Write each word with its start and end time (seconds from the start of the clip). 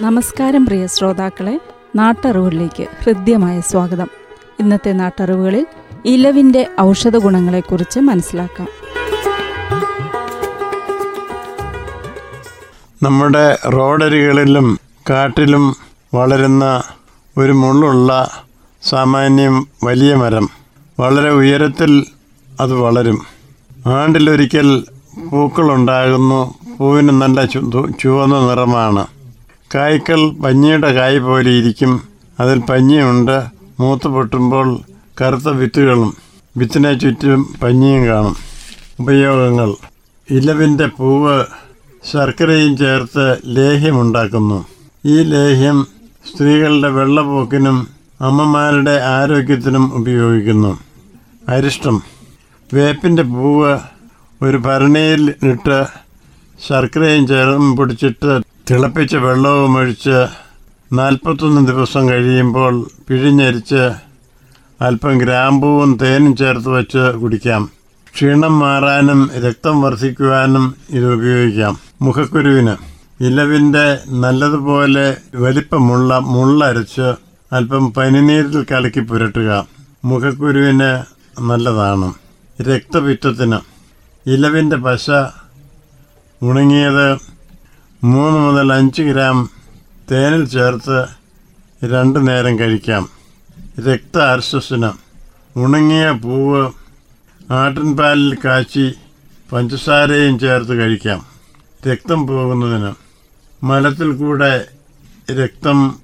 നമസ്കാരം 0.00 0.66
പ്രിയ 0.66 0.86
ശ്രോതാക്കളെ. 0.86 1.60
നാട്ടറിവുകളിലേക്ക് 1.96 2.86
ഹൃദ്യമായ 3.04 3.60
സ്വാഗതം. 3.60 4.06
ഇന്നത്തെ 4.60 4.92
നാട്ടറിവുകളിൽ 4.92 5.66
ഇലവിന്റെ 6.04 6.68
ഔഷധ 6.80 7.16
ഗുണങ്ങളെക്കുറിച്ച് 7.16 8.00
മനസ്സിലാക്കാം. 8.00 8.68
നമ്മുടെ 13.02 13.58
റോഡരികളിലും 13.66 14.80
കാട്ടിലും 15.10 15.76
വളരുന്ന 16.14 16.82
ഒരു 17.38 17.52
മുള്ളുള്ള 17.52 18.30
സാമാന്യം 18.82 19.66
വലിയ 19.84 20.14
മരം. 20.14 20.50
വളരെ 21.00 21.30
ഉയരത്തിൽ 21.30 22.06
അത് 22.60 22.72
വളരും. 22.72 23.22
ആണ്ടിലൊരിക്കൽ 23.86 24.84
പൂക്കളുണ്ടാകുന്നു. 25.32 26.54
പൂവിന് 26.78 27.22
നല്ല 27.22 27.44
ചുവന്ന 28.00 28.40
നിറമാണ്. 28.40 29.06
കായ്ക്കൾ 29.74 30.30
പഞ്ഞിയുടെ 30.30 30.92
കായ് 30.92 31.18
പോലെ 31.18 31.50
ഇരിക്കും. 31.50 32.02
അതിൽ 32.40 32.58
പഞ്ഞിയുണ്ട്. 32.60 33.44
മൂത്ത് 33.80 34.08
പൊട്ടുമ്പോൾ 34.08 34.78
കറുത്ത 35.20 35.48
വിത്തുകളും 35.48 36.16
വിത്തിനെ 36.56 36.94
ചുറ്റും 36.94 37.54
പഞ്ഞിയും 37.62 38.06
കാണും. 38.06 38.36
ഉപയോഗങ്ങൾ. 39.00 39.74
ഇലവിന്റെ 40.30 40.86
പൂവ് 40.86 41.44
ശർക്കരയും 42.12 42.76
ചേർത്ത് 42.76 43.38
ലേഹ്യമുണ്ടാക്കുന്നു 43.46 44.66
ഈ 45.06 45.22
ലേഹ്യം 45.22 45.86
സ്ത്രീകളുടെ 46.32 46.88
വെള്ളപ്പോക്കിനും 46.88 47.88
അമ്മമാരുടെ 48.20 48.90
ആരോഗ്യത്തിനും 48.90 49.94
ഉപയോഗിക്കുന്നു. 49.94 50.78
അരിഷ്ടം. 51.48 52.02
വേപ്പിന്റെ 52.74 53.22
പൂവ് 53.22 53.78
ഒരു 54.42 54.56
ഭരണിയിൽ 54.56 55.34
ഇട്ട് 55.42 55.86
ശർക്കരയും 56.68 57.26
ചേർന്ന് 57.26 57.76
പൊടിച്ചിട്ട് 57.76 58.49
തിളപ്പിച്ച 58.70 59.16
വെള്ളവും 59.16 59.76
ഒഴിച്ച് 59.76 60.26
നാൽപ്പത്തൊന്ന് 60.92 61.66
ദിവസം 61.66 62.08
കഴിയുമ്പോൾ 62.08 62.88
പിഴിഞ്ഞരിച്ച് 63.08 63.90
അല്പം 64.80 65.18
ഗ്രാമ്പൂവും 65.18 65.96
തേനും 65.96 66.36
ചേർത്ത് 66.36 66.68
വെച്ച് 66.68 67.18
കുടിക്കാം. 67.18 67.70
ക്ഷീണം 68.14 68.58
മാറാനും 68.58 69.30
രക്തം 69.46 69.82
വർദ്ധിക്കുവാനും 69.82 70.74
ഇത് 70.90 71.12
ഉപയോഗിക്കാം. 71.12 71.78
മുഖക്കുരുവിന്. 72.02 72.76
ഇലവിന്റെ 73.24 73.98
നല്ലതുപോലെ 74.08 75.16
വലിപ്പമുള്ള 75.34 76.18
മുള്ളരച്ച് 76.18 77.14
അല്പം 77.52 77.92
പനിനീരിൽ 77.92 78.66
കലക്കി 78.72 79.00
പുരട്ടുക. 79.00 79.66
മുഖക്കുരുവിന് 80.04 81.04
നല്ലതാണ്. 81.40 82.14
രക്തപിത്തത്തിന്. 82.62 83.58
ഇലവിന്റെ 84.26 84.76
പശ 84.76 85.10
ഉണങ്ങിയത് 86.42 87.39
മൂന്ന് 88.04 88.38
മുതൽ 88.38 88.72
അഞ്ച് 88.72 89.02
ഗ്രാം 89.02 89.50
തേനിൽ 90.10 90.44
ചേർത്ത് 90.44 91.06
രണ്ട് 91.84 92.28
നേരം 92.28 92.58
കഴിക്കാം. 92.58 93.08
രക്ത 93.86 94.18
അർശസിന് 94.18 94.90
ഉണങ്ങിയ 95.58 96.10
പൂവ് 96.10 96.70
ആട്ടിൻപാലിൽ 97.52 98.36
കാച്ചി 98.44 98.92
പഞ്ചസാരയും 99.52 100.38
ചേർത്ത് 100.38 100.74
കഴിക്കാം. 100.74 101.26
രക്തം 101.88 102.26
പോകുന്നതിന്. 102.26 102.94
മലത്തിൽ 103.64 104.16
കൂടെ 104.16 104.68
രക്തം 105.32 105.98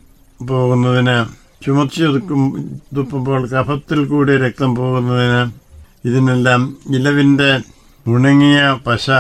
പോകുന്നതിന്. 0.49 1.27
ചുമച്ചൊതുക്കും 1.65 2.81
തുപ്പുമ്പോൾ 2.97 3.49
കഫത്തിൽ 3.49 4.05
കൂടി 4.05 4.37
രക്തം 4.37 4.75
പോകുന്നതിന്. 4.75 5.53
ഇതിനെല്ലാം 6.09 6.77
ഇലവിന്റെ 6.91 7.61
ഉണങ്ങിയ 8.07 8.79
പശ 8.87 9.11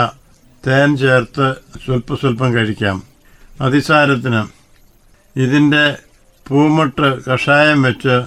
തേൻ 0.66 0.96
ചേർത്ത് 0.96 1.54
സ്വല്പ 1.84 2.14
സ്വല്പം 2.14 2.54
കഴിക്കാം. 2.54 3.02
അതിസാരത്തിന് 3.60 4.42
ഇതിന്റെ 5.40 5.98
പൂമുട്ട് 6.48 7.24
കഷായം 7.24 7.82
വെച്ച് 7.82 8.22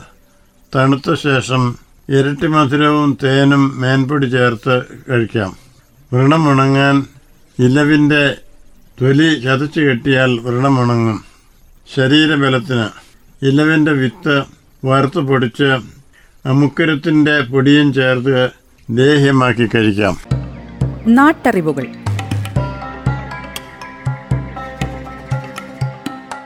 തണുത്ത 0.76 1.14
ശേഷം 1.14 1.76
ഇരട്ടി 2.10 2.48
മധുരവും 2.48 3.18
തേനും 3.24 3.82
മേൻപൊടി 3.82 4.26
ചേർത്ത് 4.26 4.76
കഴിക്കാം. 5.10 5.58
വ്രണമുണങ്ങാൻ 6.14 7.06
ഇലവിന്റെ 7.60 8.38
തൊലി 9.02 9.40
ചതച്ച് 9.40 9.80
കെട്ടിയാൽ 9.80 10.40
വ്രണമുണങ്ങും. 10.40 11.24
ശരീരബലത്തിന് 11.96 12.88
ഇലവിന്റെ 13.46 13.92
വിത്ത് 13.92 14.44
വറുത്ത് 14.86 15.20
പൊടിച്ച് 15.20 15.70
അമുക്കരത്തിന്റെ 16.46 17.42
പൊടിയും 17.42 17.94
ചേർത്ത് 17.94 18.50
ലേഹ്യമാക്കി 18.92 19.70
കഴിക്കാം. 19.76 20.18
നാട്ടറിവുകൾ 21.08 21.88